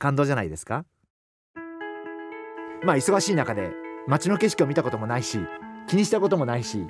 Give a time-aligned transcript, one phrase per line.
[0.00, 0.84] 感動じゃないですか？
[2.82, 3.70] まあ忙しい中で
[4.08, 5.38] 街の景色を見たこともないし
[5.86, 6.86] 気にしたこともないし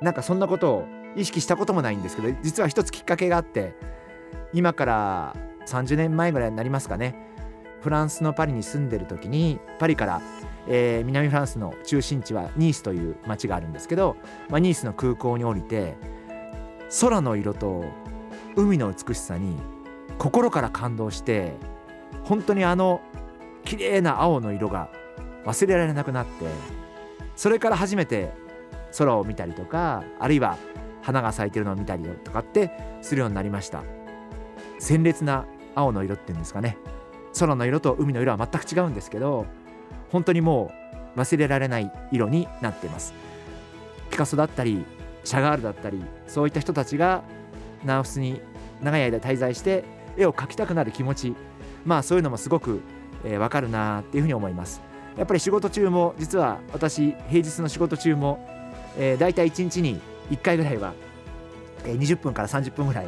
[0.00, 3.74] なんかそんなことを意識したこともないんですけど実は一つきっかけがあって
[4.52, 7.14] 今から30年前ぐらいになりますかね。
[7.80, 10.22] フランスのパリに住んでる時にパリから、
[10.68, 14.14] えー、南フランスの中心地はニースという町があるんですけど、
[14.50, 15.96] まあ、ニースの空港に降りて
[17.00, 17.84] 空の色と
[18.54, 19.56] 海の美しさに
[20.16, 21.54] 心から感動して
[22.32, 23.02] 本当にあの
[23.62, 24.88] 綺麗な青の色が
[25.44, 26.46] 忘れられなくなって
[27.36, 28.32] それから初めて
[28.96, 30.56] 空を見たりとかあるいは
[31.02, 32.70] 花が咲いてるのを見たりとかって
[33.02, 33.82] するようになりました。
[34.78, 36.78] 鮮烈な青の色っていうんですかね。
[37.38, 39.44] 空の色と海の色は全く違うんですけど
[40.10, 40.72] 本当にも
[41.14, 43.12] う忘れられない色になってます。
[44.10, 44.86] ピカソだったり
[45.24, 47.24] シャガールだったりそういった人たちが
[47.84, 48.40] ナウフスに
[48.80, 49.84] 長い間滞在して
[50.16, 51.34] 絵を描きたくなる気持ち
[51.84, 52.80] まあそういうのもすごく、
[53.24, 54.80] えー、分かるなっていうふうに思います。
[55.16, 58.48] やっぱり仕事中も実は私平日の仕事中も、
[58.96, 60.94] えー、大体1日に1回ぐらいは、
[61.84, 63.06] えー、20分から30分ぐらい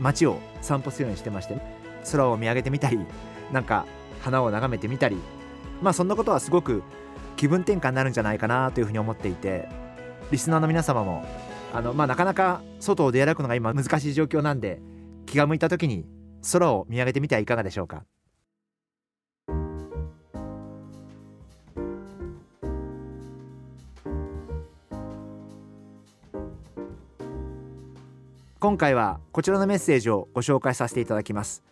[0.00, 1.58] 街を散歩するようにしてまして
[2.10, 2.98] 空を見上げてみたり
[3.52, 3.86] なんか
[4.20, 5.16] 花を眺めてみたり
[5.82, 6.82] まあそんなことはすごく
[7.36, 9.68] 気分転換になるんじゃないかなというふうに思っていて
[10.30, 11.24] リスナーの皆様も
[11.72, 14.80] あの、まあ、なかなか外を出歩くのが今難しい状況なんで
[15.26, 16.06] 気が向いた時に
[16.52, 18.04] 空を見上げてみてはいかがでしょうか？
[28.58, 31.62] 今回はこちらのメッセージをご紹介させていただきます。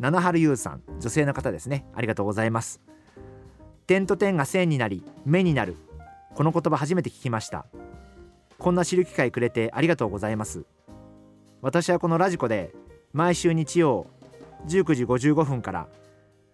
[0.00, 1.86] 七春優さん女性の方ですね。
[1.94, 2.80] ありがとうございます。
[3.86, 5.76] 点と点が線になり目になる。
[6.34, 7.66] この言葉初めて聞きました。
[8.58, 10.64] こんな知る機会くれてありがとうございます。
[11.60, 12.74] 私はこのラジコで
[13.14, 14.08] 毎週日曜
[14.66, 15.86] 19時55分から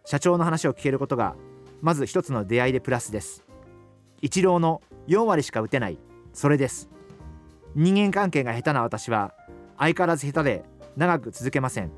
[0.05, 1.35] 社長の話を聞けることが
[1.81, 3.45] まず一つの出会いでプラスです。
[4.21, 5.97] 一郎の4割しか打てない
[6.35, 6.91] それです。
[7.75, 9.33] 人間関係が下手な私は
[9.79, 10.65] 相変わらず下手で
[10.99, 11.91] 長く続けません。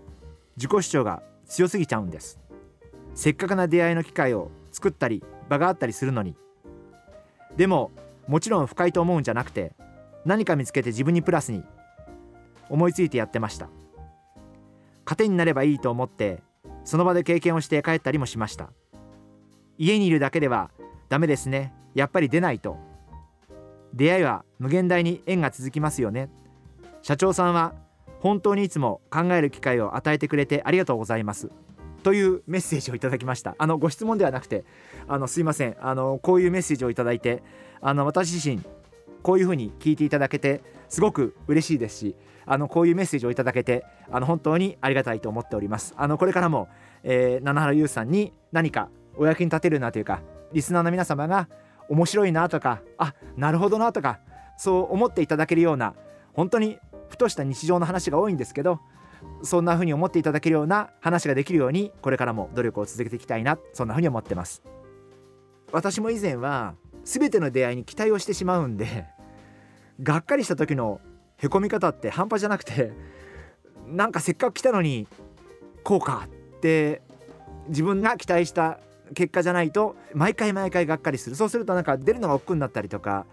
[0.56, 2.38] 自己主張が強すぎちゃうんです。
[3.16, 6.36] せっかくな出会いの機会を作ったり場があったりするのに。
[7.56, 7.90] でも
[8.28, 9.72] もちろん不快と思うんじゃなくて
[10.24, 11.64] 何か見つけて自分にプラスに
[12.68, 13.68] 思いついてやってました。
[15.12, 16.42] 糧になればいいと思って
[16.84, 18.70] その場で経験をして帰ったりもしました。
[19.78, 20.70] 家にいるだけでは
[21.08, 21.72] ダメですね。
[21.94, 22.76] やっぱり出ないと。
[23.94, 26.30] 出会いは無限大に縁が続きますよね。
[27.02, 27.74] 社長さんは
[28.20, 31.50] 本当にいつも考える機会を与えてくれてありがとうございます。
[32.02, 33.54] というメッセージをいただきました。
[33.58, 34.64] あのご質問ではなくて
[35.08, 35.76] あのすいません。
[35.80, 37.42] あのこういうメッセージをいただいて
[37.80, 38.62] あの私自身
[39.22, 45.94] こういうふうに聞いていただけてすごく嬉しいですしあのこういうメッセージをいただけてあの本当にありがたいと思っております。
[45.96, 46.68] あのこれからも、
[47.04, 50.22] えー、七原優さんに何かお役に立てるなというか
[50.52, 51.48] リスナーの皆様が
[51.88, 54.20] 面白いなとかあなるほどなとか
[54.56, 55.94] そう思っていただけるような
[56.32, 56.78] 本当に
[57.08, 58.80] ふとした日常の話が多いんですけど
[59.42, 64.62] そんな風に思っていただけるような話ができるようにこれからも努力を続けていきたいなそんな風に思ってます。
[65.72, 69.06] 私も以前は全ての出会いに期待をしてしまうんで
[70.00, 71.00] がっかりした時の
[71.38, 72.92] へこみ方って半端じゃなくて
[73.86, 75.08] なんかせっかく来たのに
[75.82, 77.02] こうかって
[77.68, 78.78] 自分が期待した
[79.14, 81.36] 結果じゃないと毎回毎回がっかりする。
[81.36, 83.26] そうするとなんか出るのが億劫になったりとか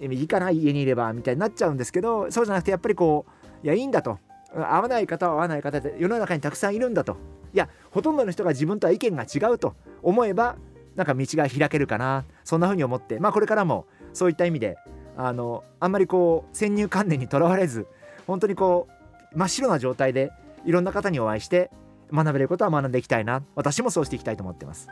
[0.00, 3.24] いいかな家にいればみたいになっちゃうんですけどそうじゃなくてやっぱりこ
[3.62, 4.18] ういやいいんだと。
[4.54, 7.16] 合わない方は合わない方で世の中にたくさんいるんだと。
[7.52, 10.56] いやほとんどの人が自分とは意見が違うと思えば
[10.96, 12.24] なんか道が開けるかな。
[12.44, 13.18] そんな風に思って。
[13.20, 14.76] まあこれからもそういった意味で
[15.18, 17.88] あのあんまりこう先入観念にとらわれず
[18.28, 18.88] 本当にこ
[19.34, 20.30] う真っ白な状態で
[20.64, 21.70] いろんな方にお会いして
[22.12, 24.88] 学べることは学んでいきたいな私もそうしていきたいと思ってます。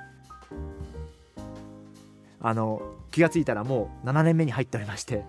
[2.41, 5.25] あの気がついたらもう7年目に入っておりまして、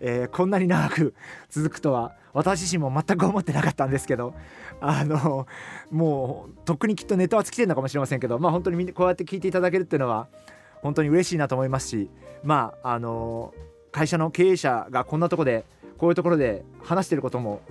[0.00, 1.14] えー、こんなに長く
[1.50, 4.34] 続くとは私自身も全く思ってなかったんですけど
[4.80, 5.46] あの
[5.90, 10.28] もうとっくにきっとネタは尽きてるのかもしれませんけどまあ本当にこうやって聞いていただけるっていうのは
[10.82, 12.10] 本当に嬉しいなと思いますし
[12.42, 13.54] まああの
[13.96, 15.64] 会社の経営者がこんなとこで
[15.96, 17.62] こういうところで話してることも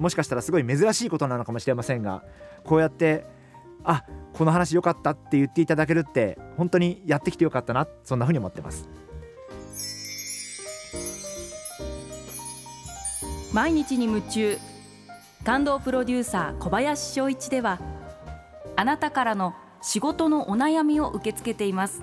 [0.00, 2.24] もしかしたらすごい珍しいことなのかもしれませんが
[2.64, 3.24] こうやって
[3.84, 8.88] あこの話良かったって言っていただけるって本当にやってきてよかったなそんな風に思ってます。
[13.52, 14.58] 毎日に夢中。
[15.44, 17.78] 感動プロデューサー小林翔一では
[18.74, 22.02] あなたからの仕事のお悩みを受け付けています。